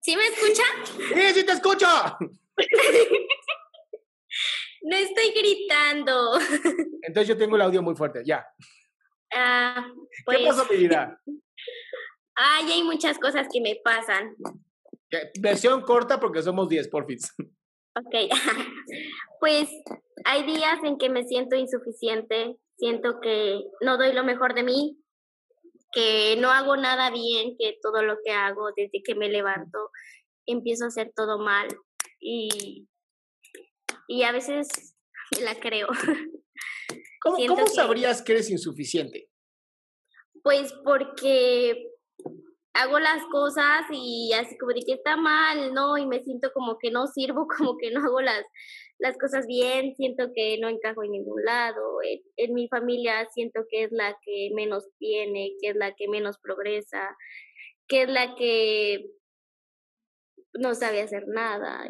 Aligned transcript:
¿Sí 0.00 0.16
me 0.16 0.26
escucha? 0.26 0.62
¡Sí, 1.14 1.34
sí 1.34 1.44
te 1.44 1.52
escucho! 1.52 1.86
no 4.82 4.96
estoy 4.96 5.32
gritando. 5.36 6.38
Entonces 7.02 7.28
yo 7.28 7.36
tengo 7.36 7.56
el 7.56 7.62
audio 7.62 7.82
muy 7.82 7.94
fuerte, 7.94 8.22
ya. 8.24 8.46
Ah, 9.32 9.86
¿Qué 9.86 10.22
pues 10.24 10.46
pasó, 10.46 10.66
mi 10.70 10.78
vida? 10.78 11.20
Ay, 12.34 12.72
hay 12.72 12.82
muchas 12.82 13.18
cosas 13.18 13.46
que 13.52 13.60
me 13.60 13.76
pasan. 13.84 14.34
Versión 15.38 15.82
corta 15.82 16.18
porque 16.18 16.42
somos 16.42 16.68
10, 16.68 16.88
porfis. 16.88 17.30
Ok. 17.96 18.14
pues 19.40 19.68
hay 20.24 20.44
días 20.44 20.78
en 20.84 20.96
que 20.96 21.10
me 21.10 21.24
siento 21.24 21.56
insuficiente, 21.56 22.56
siento 22.78 23.20
que 23.20 23.60
no 23.82 23.98
doy 23.98 24.14
lo 24.14 24.24
mejor 24.24 24.54
de 24.54 24.62
mí, 24.62 24.99
que 25.92 26.36
no 26.38 26.50
hago 26.50 26.76
nada 26.76 27.10
bien, 27.10 27.56
que 27.58 27.78
todo 27.82 28.02
lo 28.02 28.18
que 28.24 28.30
hago 28.32 28.70
desde 28.76 29.02
que 29.02 29.14
me 29.14 29.28
levanto 29.28 29.90
empiezo 30.46 30.84
a 30.84 30.88
hacer 30.88 31.12
todo 31.14 31.38
mal 31.38 31.68
y, 32.20 32.88
y 34.08 34.22
a 34.22 34.32
veces 34.32 34.96
la 35.42 35.58
creo. 35.58 35.88
¿Cómo, 37.22 37.36
¿cómo 37.46 37.66
sabrías 37.66 38.22
que 38.22 38.32
eres 38.32 38.50
insuficiente? 38.50 39.28
Pues 40.42 40.72
porque 40.84 41.90
hago 42.72 42.98
las 42.98 43.22
cosas 43.30 43.82
y 43.90 44.32
así 44.32 44.56
como 44.58 44.72
de 44.72 44.82
que 44.82 44.94
está 44.94 45.16
mal, 45.16 45.74
¿no? 45.74 45.98
Y 45.98 46.06
me 46.06 46.22
siento 46.22 46.50
como 46.52 46.78
que 46.78 46.90
no 46.90 47.06
sirvo, 47.06 47.46
como 47.58 47.76
que 47.76 47.90
no 47.90 48.00
hago 48.00 48.20
las, 48.20 48.44
las 49.00 49.16
cosas 49.16 49.46
bien, 49.46 49.94
siento 49.96 50.30
que 50.34 50.58
no 50.58 50.68
encajo 50.68 51.02
en 51.02 51.12
ningún 51.12 51.42
lado. 51.42 51.98
En, 52.36 52.54
mi 52.54 52.68
familia 52.68 53.26
siento 53.32 53.64
que 53.70 53.84
es 53.84 53.92
la 53.92 54.16
que 54.22 54.50
menos 54.54 54.88
tiene, 54.98 55.54
que 55.60 55.70
es 55.70 55.76
la 55.76 55.94
que 55.94 56.06
menos 56.06 56.38
progresa, 56.38 57.16
que 57.88 58.02
es 58.02 58.08
la 58.10 58.34
que 58.36 59.10
no 60.52 60.74
sabe 60.74 61.00
hacer 61.00 61.26
nada. 61.28 61.88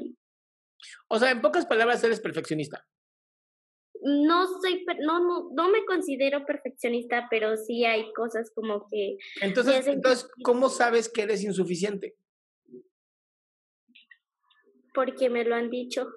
O 1.08 1.19
sea, 1.19 1.33
en 1.33 1.41
pocas 1.41 1.66
palabras, 1.66 2.03
eres 2.05 2.20
perfeccionista. 2.20 2.86
No 4.03 4.47
soy, 4.61 4.86
no, 5.00 5.19
no, 5.19 5.50
no 5.53 5.69
me 5.69 5.84
considero 5.84 6.47
perfeccionista, 6.47 7.27
pero 7.28 7.56
sí 7.56 7.84
hay 7.84 8.12
cosas 8.12 8.53
como 8.55 8.86
que... 8.88 9.19
Entonces, 9.42 9.86
entonces 9.88 10.31
¿cómo 10.42 10.69
sabes 10.69 11.08
que 11.08 11.22
eres 11.22 11.42
insuficiente? 11.42 12.16
Porque 14.94 15.28
me 15.28 15.44
lo 15.44 15.56
han 15.56 15.70
dicho. 15.70 16.08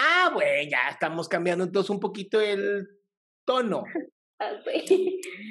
Ah, 0.00 0.30
bueno, 0.32 0.70
ya 0.70 0.90
estamos 0.90 1.28
cambiando 1.28 1.64
entonces 1.64 1.90
un 1.90 2.00
poquito 2.00 2.40
el 2.40 2.88
tono. 3.44 3.84
Ah, 4.40 4.52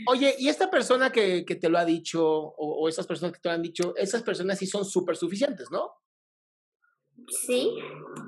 Oye, 0.08 0.36
¿y 0.40 0.48
esta 0.48 0.72
persona 0.72 1.12
que, 1.12 1.44
que 1.44 1.56
te 1.56 1.68
lo 1.68 1.78
ha 1.78 1.84
dicho, 1.84 2.26
o, 2.26 2.56
o, 2.56 2.88
esas 2.88 3.06
personas 3.06 3.34
que 3.34 3.42
te 3.42 3.50
lo 3.50 3.56
han 3.56 3.62
dicho, 3.62 3.94
esas 3.98 4.24
personas 4.24 4.58
sí 4.58 4.66
son 4.66 4.86
súper 4.86 5.18
suficientes, 5.18 5.70
¿no? 5.70 5.92
Sí. 7.28 7.70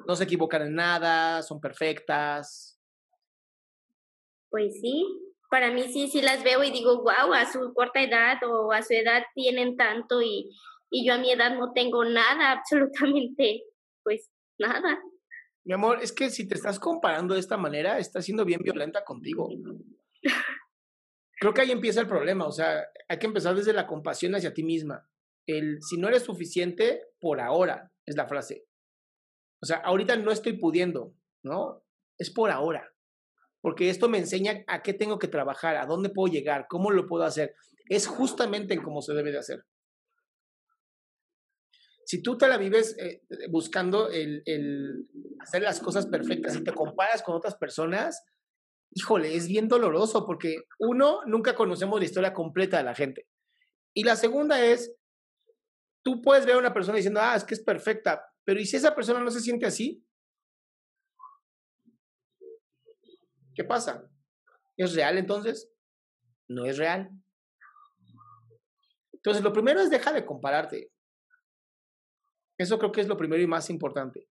No 0.05 0.17
se 0.17 0.25
equivocan 0.25 0.63
en 0.63 0.75
nada, 0.75 1.41
son 1.43 1.61
perfectas. 1.61 2.77
Pues 4.49 4.81
sí, 4.81 5.05
para 5.49 5.71
mí 5.71 5.83
sí, 5.93 6.09
sí 6.09 6.21
las 6.21 6.43
veo 6.43 6.63
y 6.63 6.71
digo, 6.71 7.03
wow, 7.03 7.33
a 7.33 7.49
su 7.49 7.73
corta 7.73 8.01
edad 8.01 8.37
o 8.43 8.71
a 8.71 8.81
su 8.81 8.93
edad 8.93 9.23
tienen 9.33 9.77
tanto 9.77 10.21
y, 10.21 10.49
y 10.89 11.05
yo 11.05 11.13
a 11.13 11.17
mi 11.17 11.31
edad 11.31 11.55
no 11.57 11.71
tengo 11.71 12.03
nada, 12.03 12.51
absolutamente, 12.59 13.63
pues 14.03 14.29
nada. 14.57 14.99
Mi 15.69 15.75
amor, 15.75 15.99
es 16.01 16.11
que 16.11 16.31
si 16.31 16.47
te 16.47 16.55
estás 16.55 16.79
comparando 16.79 17.35
de 17.35 17.39
esta 17.39 17.55
manera, 17.55 17.99
estás 17.99 18.25
siendo 18.25 18.43
bien 18.43 18.59
violenta 18.63 19.03
contigo. 19.03 19.47
Creo 21.39 21.53
que 21.53 21.61
ahí 21.61 21.69
empieza 21.69 22.01
el 22.01 22.07
problema, 22.07 22.47
o 22.47 22.51
sea, 22.51 22.87
hay 23.07 23.19
que 23.19 23.27
empezar 23.27 23.53
desde 23.55 23.71
la 23.71 23.85
compasión 23.85 24.33
hacia 24.33 24.51
ti 24.51 24.63
misma. 24.63 25.07
El 25.45 25.77
si 25.83 25.97
no 25.97 26.07
eres 26.07 26.23
suficiente, 26.23 27.03
por 27.19 27.39
ahora, 27.39 27.93
es 28.07 28.15
la 28.15 28.27
frase. 28.27 28.65
O 29.61 29.67
sea, 29.67 29.77
ahorita 29.77 30.15
no 30.15 30.31
estoy 30.31 30.53
pudiendo, 30.53 31.13
¿no? 31.43 31.83
Es 32.17 32.31
por 32.31 32.49
ahora. 32.49 32.91
Porque 33.61 33.91
esto 33.91 34.09
me 34.09 34.17
enseña 34.17 34.63
a 34.65 34.81
qué 34.81 34.95
tengo 34.95 35.19
que 35.19 35.27
trabajar, 35.27 35.75
a 35.75 35.85
dónde 35.85 36.09
puedo 36.09 36.33
llegar, 36.33 36.65
cómo 36.67 36.89
lo 36.89 37.05
puedo 37.05 37.25
hacer. 37.25 37.53
Es 37.85 38.07
justamente 38.07 38.73
en 38.73 38.81
cómo 38.81 39.03
se 39.03 39.13
debe 39.13 39.31
de 39.31 39.37
hacer 39.37 39.63
si 42.09 42.23
tú 42.23 42.39
te 42.39 42.47
la 42.47 42.57
vives 42.57 42.97
eh, 42.97 43.21
buscando 43.49 44.09
el, 44.09 44.41
hacer 45.41 45.61
las 45.61 45.79
cosas 45.79 46.07
perfectas 46.07 46.55
y 46.55 46.63
te 46.63 46.73
comparas 46.73 47.21
con 47.21 47.35
otras 47.35 47.53
personas, 47.53 48.25
híjole, 48.95 49.35
es 49.35 49.47
bien 49.47 49.67
doloroso 49.67 50.25
porque 50.25 50.63
uno, 50.79 51.21
nunca 51.27 51.53
conocemos 51.53 51.99
la 51.99 52.05
historia 52.07 52.33
completa 52.33 52.77
de 52.77 52.83
la 52.83 52.95
gente. 52.95 53.27
Y 53.93 54.05
la 54.05 54.15
segunda 54.15 54.59
es, 54.59 54.91
tú 56.03 56.19
puedes 56.19 56.47
ver 56.47 56.55
a 56.55 56.57
una 56.57 56.73
persona 56.73 56.95
diciendo, 56.95 57.19
ah, 57.21 57.35
es 57.35 57.43
que 57.43 57.53
es 57.53 57.61
perfecta, 57.61 58.25
pero 58.43 58.59
¿y 58.59 58.65
si 58.65 58.77
esa 58.77 58.95
persona 58.95 59.19
no 59.19 59.29
se 59.29 59.41
siente 59.41 59.67
así? 59.67 60.03
¿Qué 63.53 63.63
pasa? 63.63 64.09
¿Es 64.77 64.95
real 64.95 65.19
entonces? 65.19 65.71
No 66.47 66.65
es 66.65 66.79
real. 66.79 67.11
Entonces, 69.13 69.43
lo 69.43 69.53
primero 69.53 69.79
es 69.79 69.91
deja 69.91 70.11
de 70.11 70.25
compararte. 70.25 70.91
Eso 72.59 72.77
creo 72.77 72.91
que 72.91 73.01
es 73.01 73.07
lo 73.07 73.17
primero 73.17 73.41
y 73.41 73.47
más 73.47 73.69
importante. 73.69 74.27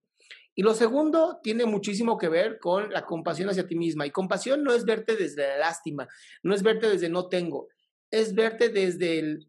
Y 0.55 0.63
lo 0.63 0.75
segundo 0.75 1.41
tiene 1.43 1.65
muchísimo 1.65 2.19
que 2.19 2.29
ver 2.29 2.59
con 2.59 2.91
la 2.91 3.07
compasión 3.07 3.49
hacia 3.49 3.67
ti 3.67 3.75
misma. 3.75 4.07
Y 4.07 4.11
compasión 4.11 4.63
no 4.63 4.75
es 4.75 4.85
verte 4.85 5.17
desde 5.17 5.49
la 5.49 5.59
lástima, 5.59 6.07
no 6.43 6.55
es 6.55 6.63
verte 6.63 6.89
desde 6.89 7.09
no 7.09 7.29
tengo, 7.29 7.69
es 8.11 8.35
verte 8.35 8.69
desde 8.69 9.19
el 9.19 9.49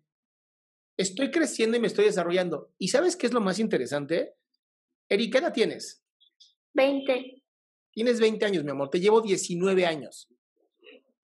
estoy 0.98 1.32
creciendo 1.32 1.78
y 1.78 1.80
me 1.80 1.88
estoy 1.88 2.06
desarrollando. 2.06 2.74
¿Y 2.78 2.90
sabes 2.90 3.16
qué 3.16 3.28
es 3.28 3.34
lo 3.34 3.42
más 3.42 3.60
interesante? 3.60 4.36
Eri, 5.10 5.30
¿qué 5.30 5.40
edad 5.40 5.54
tienes? 5.54 6.04
20. 6.74 7.44
Tienes 7.92 8.20
20 8.20 8.46
años, 8.46 8.64
mi 8.64 8.72
amor, 8.72 8.90
te 8.90 9.00
llevo 9.00 9.22
19 9.22 9.86
años. 9.86 10.30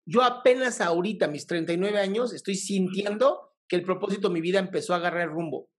Yo 0.06 0.24
apenas 0.24 0.82
ahorita, 0.82 1.28
mis 1.28 1.46
39 1.46 2.00
años, 2.00 2.34
estoy 2.34 2.56
sintiendo 2.56 3.54
que 3.68 3.76
el 3.76 3.84
propósito 3.84 4.28
de 4.28 4.34
mi 4.34 4.42
vida 4.42 4.60
empezó 4.60 4.94
a 4.94 4.98
agarrar 4.98 5.30
rumbo. 5.30 5.70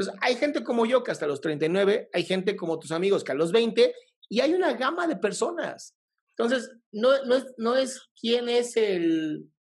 Entonces, 0.00 0.18
hay 0.22 0.36
gente 0.36 0.64
como 0.64 0.86
yo 0.86 1.04
que 1.04 1.10
hasta 1.10 1.26
los 1.26 1.42
39, 1.42 2.08
hay 2.14 2.24
gente 2.24 2.56
como 2.56 2.78
tus 2.78 2.90
amigos 2.90 3.22
que 3.22 3.32
a 3.32 3.34
los 3.34 3.52
20, 3.52 3.94
y 4.30 4.40
hay 4.40 4.54
una 4.54 4.72
gama 4.72 5.06
de 5.06 5.16
personas. 5.16 5.94
Entonces, 6.30 6.74
no, 6.90 7.22
no, 7.26 7.34
es, 7.34 7.54
no 7.58 7.76
es 7.76 8.08
quién 8.18 8.48
es 8.48 8.78
el... 8.78 9.52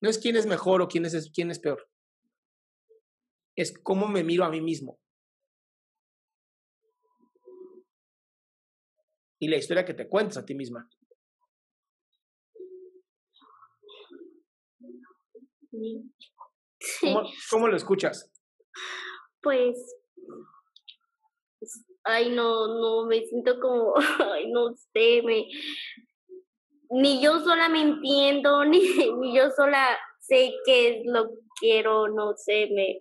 No 0.00 0.08
es 0.08 0.16
quién 0.16 0.36
es 0.36 0.46
mejor 0.46 0.80
o 0.80 0.88
quién 0.88 1.04
es, 1.04 1.30
quién 1.34 1.50
es 1.50 1.58
peor. 1.58 1.86
Es 3.56 3.74
cómo 3.82 4.08
me 4.08 4.24
miro 4.24 4.42
a 4.46 4.50
mí 4.50 4.62
mismo. 4.62 4.98
Y 9.38 9.48
la 9.48 9.58
historia 9.58 9.84
que 9.84 9.92
te 9.92 10.08
cuentas 10.08 10.38
a 10.38 10.46
ti 10.46 10.54
misma. 10.54 10.88
¿Cómo, 17.02 17.22
¿Cómo, 17.50 17.68
lo 17.68 17.76
escuchas? 17.76 18.32
Pues, 19.42 19.96
ay, 22.04 22.30
no, 22.30 22.66
no, 22.68 23.06
me 23.06 23.24
siento 23.26 23.58
como, 23.60 23.94
ay, 24.32 24.50
no 24.50 24.74
sé, 24.92 25.22
me, 25.22 25.46
ni 26.90 27.22
yo 27.22 27.40
sola 27.40 27.68
me 27.68 27.82
entiendo, 27.82 28.64
ni, 28.66 28.80
ni 29.20 29.36
yo 29.36 29.50
sola 29.50 29.96
sé 30.20 30.54
qué 30.64 30.88
es 30.88 31.06
lo 31.06 31.28
que 31.28 31.36
quiero, 31.60 32.08
no 32.08 32.34
sé, 32.36 32.68
me, 32.72 33.00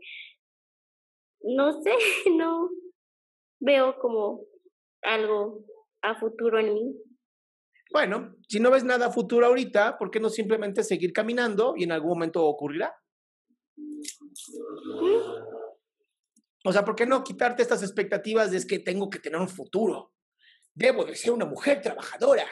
no 1.41 1.81
sé, 1.81 1.93
no 2.35 2.69
veo 3.59 3.97
como 3.99 4.41
algo 5.01 5.65
a 6.01 6.15
futuro 6.15 6.59
en 6.59 6.73
mí. 6.73 6.95
Bueno, 7.91 8.35
si 8.47 8.59
no 8.59 8.71
ves 8.71 8.83
nada 8.83 9.07
a 9.07 9.11
futuro 9.11 9.45
ahorita, 9.45 9.97
¿por 9.97 10.11
qué 10.11 10.19
no 10.19 10.29
simplemente 10.29 10.83
seguir 10.83 11.13
caminando 11.13 11.75
y 11.77 11.83
en 11.83 11.91
algún 11.91 12.09
momento 12.09 12.43
ocurrirá? 12.43 12.93
O 16.65 16.73
sea, 16.73 16.83
¿por 16.83 16.95
qué 16.95 17.05
no 17.05 17.23
quitarte 17.23 17.61
estas 17.61 17.83
expectativas 17.83 18.49
de 18.49 18.57
es 18.57 18.65
que 18.65 18.79
tengo 18.79 19.07
que 19.07 19.19
tener 19.19 19.39
un 19.39 19.47
futuro? 19.47 20.13
Debo 20.73 21.05
de 21.05 21.15
ser 21.15 21.31
una 21.31 21.45
mujer 21.45 21.79
trabajadora. 21.79 22.45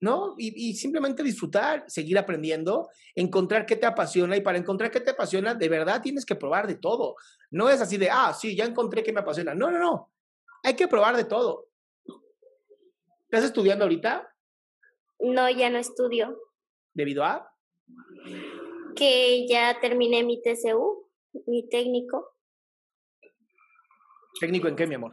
¿No? 0.00 0.36
Y, 0.38 0.74
simplemente 0.74 1.24
disfrutar, 1.24 1.84
seguir 1.88 2.16
aprendiendo, 2.18 2.88
encontrar 3.16 3.66
qué 3.66 3.74
te 3.74 3.84
apasiona 3.84 4.36
y 4.36 4.42
para 4.42 4.56
encontrar 4.56 4.92
qué 4.92 5.00
te 5.00 5.10
apasiona, 5.10 5.54
de 5.54 5.68
verdad 5.68 6.00
tienes 6.00 6.24
que 6.24 6.36
probar 6.36 6.68
de 6.68 6.76
todo. 6.76 7.16
No 7.50 7.68
es 7.68 7.80
así 7.80 7.96
de, 7.96 8.08
ah, 8.08 8.32
sí, 8.32 8.54
ya 8.54 8.64
encontré 8.64 9.02
que 9.02 9.12
me 9.12 9.20
apasiona. 9.20 9.56
No, 9.56 9.72
no, 9.72 9.80
no. 9.80 10.12
Hay 10.62 10.74
que 10.74 10.86
probar 10.86 11.16
de 11.16 11.24
todo. 11.24 11.66
¿Estás 13.24 13.44
estudiando 13.44 13.84
ahorita? 13.86 14.32
No, 15.18 15.50
ya 15.50 15.68
no 15.68 15.78
estudio. 15.78 16.38
¿Debido 16.94 17.24
a? 17.24 17.52
Que 18.94 19.48
ya 19.48 19.80
terminé 19.80 20.22
mi 20.22 20.40
TCU, 20.40 21.10
mi 21.46 21.68
técnico. 21.68 22.37
¿Técnico 24.40 24.68
en 24.68 24.76
qué, 24.76 24.86
mi 24.86 24.94
amor? 24.94 25.12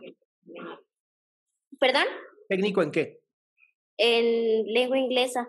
¿Perdón? 1.80 2.06
¿Técnico 2.48 2.82
en 2.82 2.92
qué? 2.92 3.20
En 3.98 4.66
lengua 4.74 4.98
inglesa. 4.98 5.48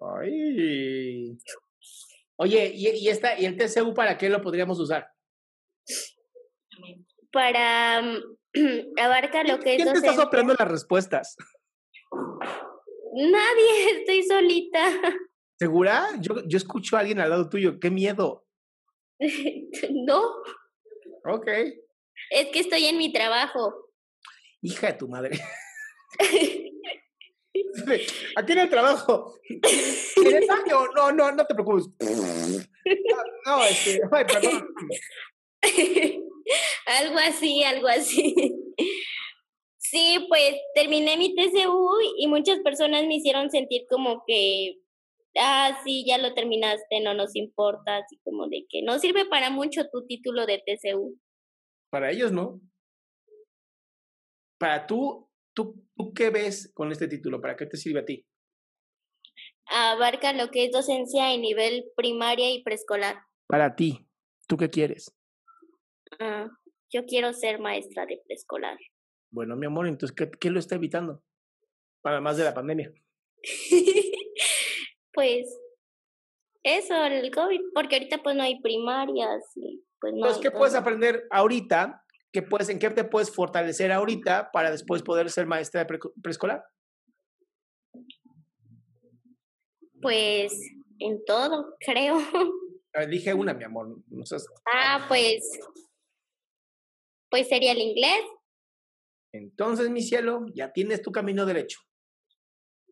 Ay. 0.00 1.38
Oye, 2.36 2.72
¿y, 2.74 2.88
y, 2.88 3.08
esta, 3.08 3.38
¿y 3.38 3.46
el 3.46 3.56
TCU 3.56 3.94
para 3.94 4.18
qué 4.18 4.28
lo 4.28 4.42
podríamos 4.42 4.78
usar? 4.78 5.08
Para 7.32 8.00
abarca 9.02 9.44
lo 9.44 9.58
que 9.58 9.76
¿Quién 9.76 9.88
es 9.88 10.02
te 10.02 10.08
está 10.08 10.14
soplando 10.14 10.54
las 10.58 10.68
respuestas? 10.68 11.36
Nadie, 13.14 13.90
estoy 13.98 14.22
solita. 14.24 15.00
¿Segura? 15.58 16.06
Yo, 16.20 16.46
yo 16.46 16.58
escucho 16.58 16.96
a 16.96 17.00
alguien 17.00 17.20
al 17.20 17.30
lado 17.30 17.48
tuyo. 17.48 17.80
¡Qué 17.80 17.90
miedo! 17.90 18.44
no. 19.90 20.22
Ok. 21.24 21.48
Es 22.30 22.46
que 22.48 22.60
estoy 22.60 22.86
en 22.86 22.98
mi 22.98 23.12
trabajo. 23.12 23.90
Hija 24.62 24.88
de 24.88 24.92
tu 24.94 25.08
madre. 25.08 25.38
Aquí 28.36 28.52
en 28.52 28.58
el 28.58 28.70
trabajo. 28.70 29.34
¿En 29.48 30.36
el 30.36 30.46
baño? 30.46 30.86
No, 30.94 31.12
no, 31.12 31.32
no 31.32 31.46
te 31.46 31.54
preocupes. 31.54 31.86
No, 32.00 33.22
no 33.46 33.64
este, 33.64 34.00
ay, 34.12 34.24
perdón. 34.24 34.68
algo 36.86 37.18
así, 37.18 37.62
algo 37.64 37.88
así. 37.88 38.34
Sí, 39.78 40.26
pues 40.28 40.56
terminé 40.74 41.16
mi 41.16 41.34
TCU 41.34 41.90
y 42.18 42.26
muchas 42.26 42.58
personas 42.60 43.06
me 43.06 43.16
hicieron 43.16 43.50
sentir 43.50 43.86
como 43.88 44.24
que, 44.26 44.78
ah, 45.38 45.78
sí, 45.84 46.04
ya 46.06 46.18
lo 46.18 46.34
terminaste, 46.34 47.00
no 47.00 47.14
nos 47.14 47.36
importa, 47.36 47.98
así 47.98 48.18
como 48.24 48.48
de 48.48 48.66
que 48.68 48.82
no 48.82 48.98
sirve 48.98 49.26
para 49.26 49.50
mucho 49.50 49.88
tu 49.92 50.04
título 50.06 50.44
de 50.44 50.58
TCU. 50.58 51.16
Para 51.90 52.10
ellos 52.10 52.32
no. 52.32 52.60
Para 54.58 54.86
tú, 54.86 55.30
tú, 55.54 55.86
¿tú 55.96 56.12
qué 56.14 56.30
ves 56.30 56.72
con 56.74 56.90
este 56.92 57.08
título? 57.08 57.40
¿Para 57.40 57.56
qué 57.56 57.66
te 57.66 57.76
sirve 57.76 58.00
a 58.00 58.04
ti? 58.04 58.26
Abarca 59.66 60.32
lo 60.32 60.50
que 60.50 60.66
es 60.66 60.72
docencia 60.72 61.34
en 61.34 61.42
nivel 61.42 61.84
primaria 61.96 62.50
y 62.50 62.62
preescolar. 62.62 63.16
Para 63.46 63.74
ti, 63.74 64.06
¿tú 64.46 64.56
qué 64.56 64.70
quieres? 64.70 65.14
Ah, 66.20 66.48
yo 66.90 67.04
quiero 67.04 67.32
ser 67.32 67.60
maestra 67.60 68.06
de 68.06 68.22
preescolar. 68.24 68.78
Bueno, 69.30 69.56
mi 69.56 69.66
amor, 69.66 69.86
entonces, 69.86 70.14
¿qué, 70.16 70.30
¿qué, 70.30 70.50
lo 70.50 70.58
está 70.58 70.76
evitando? 70.76 71.22
Para 72.00 72.20
más 72.20 72.36
de 72.36 72.44
la 72.44 72.54
pandemia. 72.54 72.92
pues 75.12 75.46
eso, 76.62 77.04
el 77.04 77.30
COVID, 77.30 77.60
porque 77.74 77.96
ahorita 77.96 78.22
pues 78.22 78.34
no 78.34 78.42
hay 78.42 78.60
primarias 78.60 79.44
y 79.56 79.85
pues 80.00 80.12
no. 80.12 80.18
Entonces, 80.18 80.42
¿qué 80.42 80.50
puedes 80.50 80.74
aprender 80.74 81.26
ahorita? 81.30 82.02
¿Qué 82.32 82.42
puedes, 82.42 82.68
¿En 82.68 82.78
qué 82.78 82.90
te 82.90 83.04
puedes 83.04 83.34
fortalecer 83.34 83.92
ahorita 83.92 84.50
para 84.52 84.70
después 84.70 85.02
poder 85.02 85.30
ser 85.30 85.46
maestra 85.46 85.80
de 85.80 85.86
pre 85.86 85.98
preescolar? 86.22 86.64
Pues 90.02 90.52
en 90.98 91.24
todo, 91.24 91.76
creo. 91.80 92.18
Dije 93.08 93.34
una, 93.34 93.54
mi 93.54 93.64
amor. 93.64 93.98
No 94.08 94.24
seas... 94.24 94.46
Ah, 94.72 95.04
pues. 95.08 95.48
Pues 97.30 97.48
sería 97.48 97.72
el 97.72 97.78
inglés. 97.78 98.24
Entonces, 99.32 99.90
mi 99.90 100.02
cielo, 100.02 100.46
ya 100.54 100.72
tienes 100.72 101.02
tu 101.02 101.12
camino 101.12 101.44
derecho. 101.44 101.80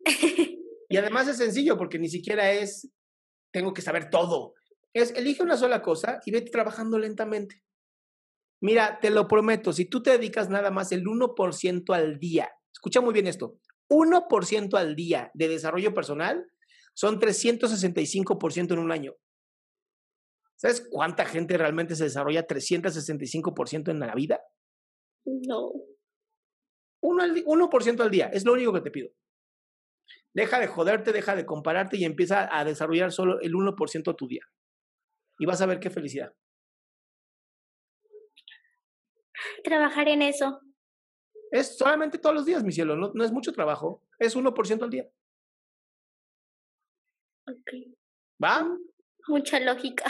y 0.89 0.97
además 0.97 1.27
es 1.27 1.37
sencillo 1.37 1.77
porque 1.77 1.97
ni 1.97 2.09
siquiera 2.09 2.51
es, 2.51 2.91
tengo 3.51 3.73
que 3.73 3.81
saber 3.81 4.09
todo. 4.09 4.53
Es, 4.95 5.11
elige 5.11 5.43
una 5.43 5.57
sola 5.57 5.81
cosa 5.81 6.21
y 6.25 6.31
vete 6.31 6.49
trabajando 6.49 6.97
lentamente. 6.97 7.61
Mira, 8.61 8.99
te 9.01 9.09
lo 9.09 9.27
prometo, 9.27 9.73
si 9.73 9.85
tú 9.85 10.01
te 10.01 10.11
dedicas 10.11 10.49
nada 10.49 10.71
más 10.71 10.93
el 10.93 11.03
1% 11.03 11.93
al 11.93 12.17
día, 12.17 12.49
escucha 12.71 13.01
muy 13.01 13.13
bien 13.13 13.27
esto, 13.27 13.59
1% 13.89 14.73
al 14.79 14.95
día 14.95 15.31
de 15.33 15.49
desarrollo 15.49 15.93
personal 15.93 16.49
son 16.93 17.19
365% 17.19 18.71
en 18.71 18.79
un 18.79 18.93
año. 18.93 19.15
¿Sabes 20.55 20.87
cuánta 20.89 21.25
gente 21.25 21.57
realmente 21.57 21.97
se 21.97 22.05
desarrolla 22.05 22.47
365% 22.47 23.91
en 23.91 23.99
la 23.99 24.15
vida? 24.15 24.39
No. 25.25 25.73
1%, 27.01 27.21
al, 27.21 27.43
1 27.45 27.69
al 28.03 28.11
día, 28.11 28.27
es 28.27 28.45
lo 28.45 28.53
único 28.53 28.71
que 28.71 28.81
te 28.81 28.91
pido. 28.91 29.09
Deja 30.33 30.61
de 30.61 30.67
joderte, 30.67 31.11
deja 31.11 31.35
de 31.35 31.45
compararte 31.45 31.97
y 31.97 32.05
empieza 32.05 32.47
a 32.49 32.63
desarrollar 32.63 33.11
solo 33.11 33.41
el 33.41 33.53
1% 33.53 34.11
a 34.11 34.15
tu 34.15 34.27
día. 34.27 34.41
Y 35.39 35.45
vas 35.45 35.61
a 35.61 35.65
ver 35.65 35.79
qué 35.79 35.89
felicidad. 35.89 36.33
Trabajar 39.63 40.07
en 40.07 40.21
eso. 40.21 40.61
Es 41.51 41.77
solamente 41.77 42.17
todos 42.17 42.35
los 42.35 42.45
días, 42.45 42.63
mi 42.63 42.71
cielo, 42.71 42.95
no, 42.95 43.11
no 43.13 43.23
es 43.23 43.31
mucho 43.31 43.53
trabajo, 43.53 44.01
es 44.19 44.35
1% 44.35 44.83
al 44.83 44.89
día. 44.89 45.09
Ok. 47.47 47.71
¿Va? 48.43 48.67
Mucha 49.27 49.59
lógica. 49.59 50.05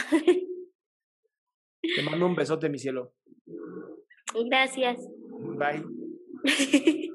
Te 1.95 2.01
mando 2.04 2.25
un 2.25 2.36
besote, 2.36 2.69
mi 2.69 2.80
cielo. 2.80 3.13
Gracias. 4.50 4.98
Bye. 5.57 5.83